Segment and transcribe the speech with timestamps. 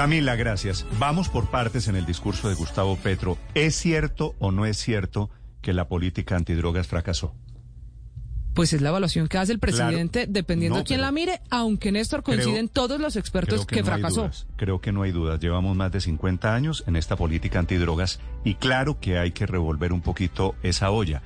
[0.00, 0.86] Camila, gracias.
[0.98, 3.36] Vamos por partes en el discurso de Gustavo Petro.
[3.52, 5.28] ¿Es cierto o no es cierto
[5.60, 7.34] que la política antidrogas fracasó?
[8.54, 11.42] Pues es la evaluación que hace el presidente, claro, dependiendo no, de quién la mire,
[11.50, 14.30] aunque Néstor coinciden creo, todos los expertos que, que no fracasó.
[14.56, 15.38] Creo que no hay dudas.
[15.38, 19.92] Llevamos más de 50 años en esta política antidrogas y claro que hay que revolver
[19.92, 21.20] un poquito esa olla.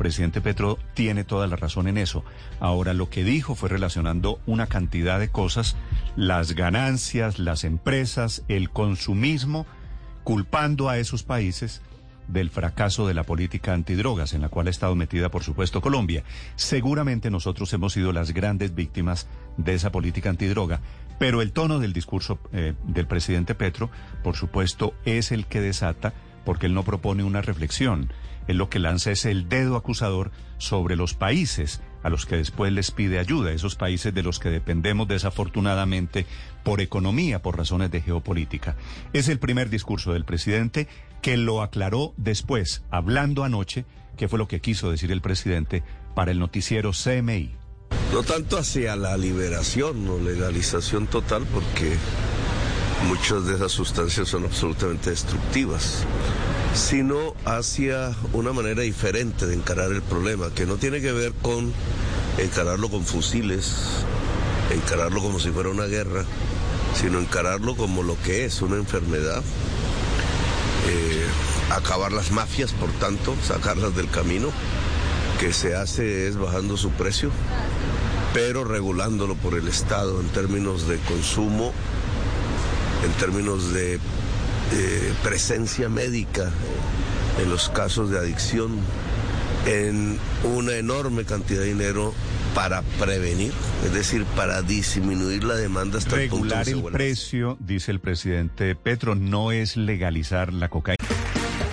[0.00, 2.24] Presidente Petro tiene toda la razón en eso.
[2.58, 5.76] Ahora, lo que dijo fue relacionando una cantidad de cosas,
[6.16, 9.66] las ganancias, las empresas, el consumismo,
[10.24, 11.82] culpando a esos países
[12.28, 16.24] del fracaso de la política antidrogas, en la cual ha estado metida, por supuesto, Colombia.
[16.56, 20.80] Seguramente nosotros hemos sido las grandes víctimas de esa política antidroga,
[21.18, 23.90] pero el tono del discurso eh, del presidente Petro,
[24.24, 28.12] por supuesto, es el que desata, porque él no propone una reflexión.
[28.46, 32.72] Él lo que lanza es el dedo acusador sobre los países a los que después
[32.72, 36.26] les pide ayuda, esos países de los que dependemos desafortunadamente
[36.64, 38.76] por economía, por razones de geopolítica.
[39.12, 40.88] Es el primer discurso del presidente
[41.22, 43.84] que lo aclaró después, hablando anoche,
[44.16, 45.82] qué fue lo que quiso decir el presidente
[46.14, 47.54] para el noticiero CMI.
[48.12, 51.96] No tanto hacia la liberación o legalización total, porque
[53.08, 56.04] muchas de esas sustancias son absolutamente destructivas,
[56.74, 61.72] sino hacia una manera diferente de encarar el problema, que no tiene que ver con
[62.38, 64.04] encararlo con fusiles,
[64.72, 66.24] encararlo como si fuera una guerra,
[66.94, 69.42] sino encararlo como lo que es, una enfermedad.
[70.88, 71.26] Eh,
[71.70, 74.50] acabar las mafias, por tanto, sacarlas del camino,
[75.38, 77.30] que se hace es bajando su precio,
[78.34, 81.72] pero regulándolo por el Estado en términos de consumo,
[83.04, 86.50] en términos de eh, presencia médica
[87.40, 88.78] en los casos de adicción,
[89.66, 92.14] en una enorme cantidad de dinero
[92.54, 93.52] para prevenir,
[93.84, 99.14] es decir, para disminuir la demanda hasta Regular el, el precio, dice el presidente Petro,
[99.14, 100.96] no es legalizar la cocaína.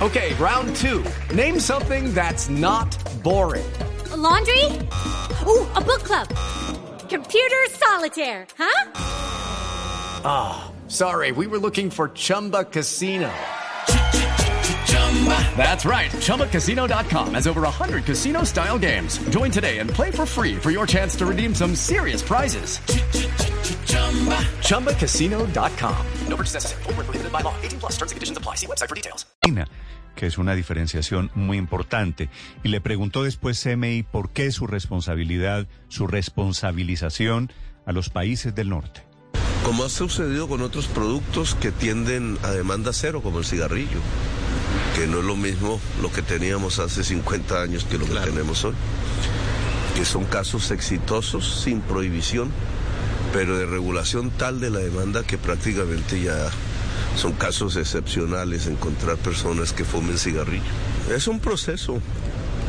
[0.00, 1.02] Okay, round two.
[1.34, 3.64] Name something that's not boring.
[4.12, 4.64] A laundry?
[5.46, 6.26] Ooh, a book club.
[7.10, 8.90] Computer solitaire, huh?
[10.24, 13.30] Ah, oh, sorry, we were looking for Chumba Casino.
[15.56, 16.10] That's right.
[16.10, 19.18] ChumbaCasino.com has over 100 casino style games.
[19.28, 22.80] Join today and play for free for your chance to redeem some serious prizes.
[24.62, 26.06] ChumbaCasino.com.
[26.28, 26.82] No purchase necessary.
[26.84, 27.54] Full prohibited by law.
[27.62, 28.54] 18 plus terms and conditions apply.
[28.56, 29.26] See website for details.
[30.16, 32.30] Que es una diferenciación muy importante.
[32.62, 37.52] Y le preguntó después CMI por qué su responsabilidad, su responsabilización
[37.86, 39.09] a los países del norte.
[39.64, 44.00] Como ha sucedido con otros productos que tienden a demanda cero, como el cigarrillo
[44.94, 48.64] que no es lo mismo lo que teníamos hace 50 años que lo que tenemos
[48.64, 48.74] hoy,
[49.94, 52.50] que son casos exitosos sin prohibición,
[53.32, 56.50] pero de regulación tal de la demanda que prácticamente ya
[57.16, 60.62] son casos excepcionales encontrar personas que fumen cigarrillo.
[61.14, 62.00] Es un proceso,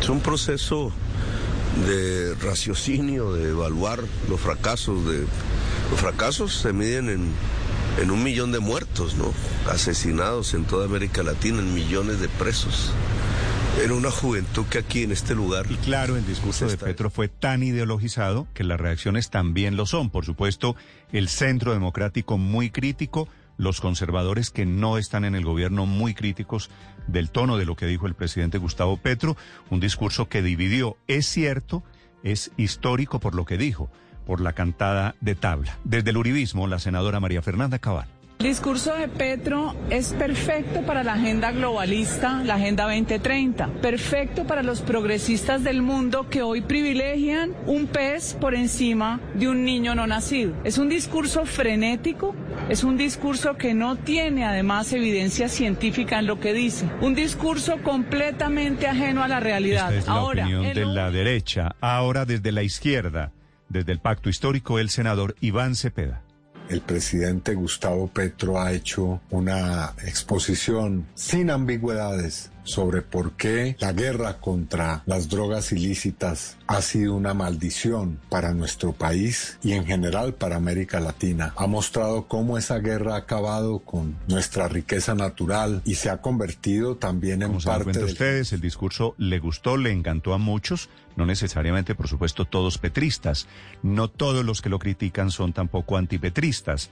[0.00, 0.92] es un proceso
[1.86, 5.26] de raciocinio, de evaluar los fracasos, de
[5.90, 7.32] los fracasos se miden en
[8.00, 9.32] en un millón de muertos, ¿no?
[9.68, 12.92] Asesinados en toda América Latina, en millones de presos.
[13.82, 15.66] En una juventud que aquí en este lugar.
[15.70, 20.10] Y claro, el discurso de Petro fue tan ideologizado que las reacciones también lo son.
[20.10, 20.74] Por supuesto,
[21.12, 23.28] el centro democrático muy crítico,
[23.58, 26.70] los conservadores que no están en el gobierno muy críticos
[27.06, 29.36] del tono de lo que dijo el presidente Gustavo Petro,
[29.68, 30.96] un discurso que dividió.
[31.06, 31.82] Es cierto,
[32.22, 33.90] es histórico por lo que dijo
[34.24, 35.78] por la cantada de tabla.
[35.84, 38.17] Desde el Uribismo, la senadora María Fernanda Cabal.
[38.40, 44.62] El discurso de Petro es perfecto para la agenda globalista, la Agenda 2030, perfecto para
[44.62, 50.06] los progresistas del mundo que hoy privilegian un pez por encima de un niño no
[50.06, 50.52] nacido.
[50.62, 52.36] Es un discurso frenético,
[52.68, 57.78] es un discurso que no tiene además evidencia científica en lo que dice, un discurso
[57.82, 59.92] completamente ajeno a la realidad.
[59.92, 63.32] Esta es la Ahora, opinión el- de la derecha, ahora desde la izquierda,
[63.68, 66.22] desde el pacto histórico, el senador Iván Cepeda.
[66.68, 74.40] El presidente Gustavo Petro ha hecho una exposición sin ambigüedades sobre por qué la guerra
[74.40, 80.56] contra las drogas ilícitas ha sido una maldición para nuestro país y en general para
[80.56, 81.54] América Latina.
[81.56, 86.96] Ha mostrado cómo esa guerra ha acabado con nuestra riqueza natural y se ha convertido
[86.96, 91.94] también en parte de ustedes, el discurso le gustó, le encantó a muchos, no necesariamente,
[91.94, 93.48] por supuesto, todos petristas.
[93.82, 96.90] No todos los que lo critican son tampoco antipetristas.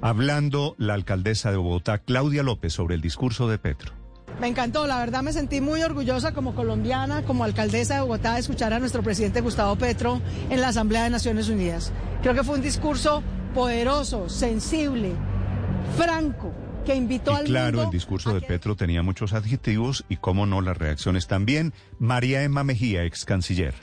[0.00, 4.01] Hablando la alcaldesa de Bogotá, Claudia López, sobre el discurso de Petro.
[4.40, 8.40] Me encantó, la verdad me sentí muy orgullosa como colombiana, como alcaldesa de Bogotá, de
[8.40, 10.20] escuchar a nuestro presidente Gustavo Petro
[10.50, 11.92] en la Asamblea de Naciones Unidas.
[12.22, 13.22] Creo que fue un discurso
[13.54, 15.12] poderoso, sensible,
[15.96, 16.52] franco,
[16.84, 20.76] que invitó al Claro, el discurso de Petro tenía muchos adjetivos y, cómo no, las
[20.76, 21.72] reacciones también.
[21.98, 23.74] María Emma Mejía, ex canciller.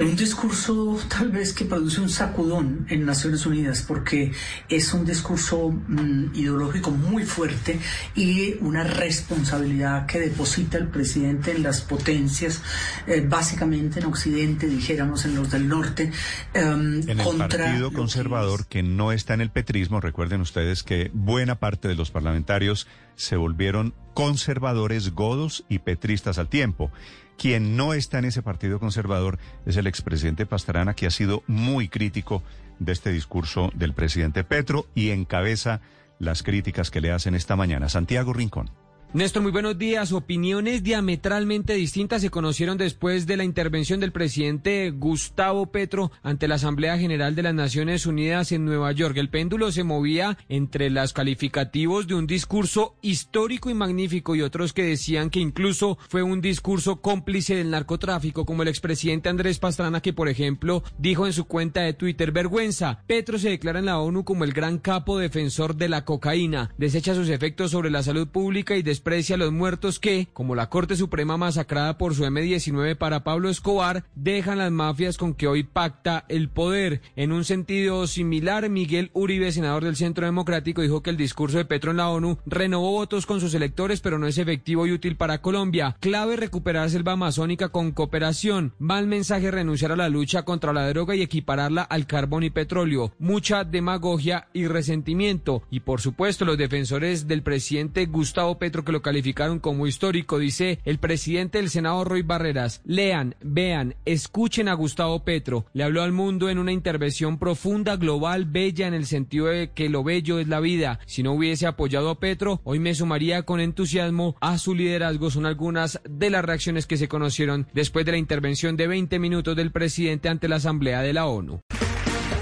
[0.00, 4.30] Un discurso tal vez que produce un sacudón en Naciones Unidas porque
[4.68, 7.80] es un discurso mm, ideológico muy fuerte
[8.14, 12.62] y una responsabilidad que deposita el presidente en las potencias,
[13.08, 16.12] eh, básicamente en Occidente, dijéramos en los del norte.
[16.54, 21.56] Em, en el Partido Conservador que no está en el petrismo, recuerden ustedes que buena
[21.56, 22.86] parte de los parlamentarios
[23.16, 26.92] se volvieron conservadores, godos y petristas al tiempo.
[27.38, 31.88] Quien no está en ese partido conservador es el expresidente Pastrana, que ha sido muy
[31.88, 32.42] crítico
[32.80, 35.80] de este discurso del presidente Petro y encabeza
[36.18, 37.88] las críticas que le hacen esta mañana.
[37.88, 38.70] Santiago Rincón.
[39.14, 40.12] Néstor, muy buenos días.
[40.12, 46.56] Opiniones diametralmente distintas se conocieron después de la intervención del presidente Gustavo Petro ante la
[46.56, 49.16] Asamblea General de las Naciones Unidas en Nueva York.
[49.16, 54.74] El péndulo se movía entre los calificativos de un discurso histórico y magnífico y otros
[54.74, 60.02] que decían que incluso fue un discurso cómplice del narcotráfico, como el expresidente Andrés Pastrana,
[60.02, 64.00] que por ejemplo dijo en su cuenta de Twitter, vergüenza, Petro se declara en la
[64.00, 68.28] ONU como el gran capo defensor de la cocaína, desecha sus efectos sobre la salud
[68.28, 72.96] pública y desprecia a los muertos que, como la Corte Suprema masacrada por su M-19
[72.96, 77.00] para Pablo Escobar, dejan las mafias con que hoy pacta el poder.
[77.14, 81.64] En un sentido similar, Miguel Uribe, senador del Centro Democrático, dijo que el discurso de
[81.64, 85.14] Petro en la ONU renovó votos con sus electores, pero no es efectivo y útil
[85.14, 85.96] para Colombia.
[86.00, 88.74] Clave recuperar selva amazónica con cooperación.
[88.80, 93.12] Mal mensaje renunciar a la lucha contra la droga y equipararla al carbón y petróleo.
[93.20, 95.62] Mucha demagogia y resentimiento.
[95.70, 100.78] Y por supuesto, los defensores del presidente Gustavo Petro que lo calificaron como histórico, dice
[100.86, 102.80] el presidente del Senado Roy Barreras.
[102.86, 105.66] Lean, vean, escuchen a Gustavo Petro.
[105.74, 109.90] Le habló al mundo en una intervención profunda, global, bella en el sentido de que
[109.90, 111.00] lo bello es la vida.
[111.04, 115.30] Si no hubiese apoyado a Petro, hoy me sumaría con entusiasmo a su liderazgo.
[115.30, 119.54] Son algunas de las reacciones que se conocieron después de la intervención de 20 minutos
[119.54, 121.60] del presidente ante la Asamblea de la ONU.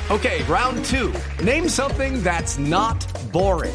[0.09, 1.13] Okay, round two.
[1.43, 3.75] Name something that's not boring.